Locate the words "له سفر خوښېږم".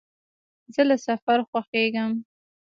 0.89-2.11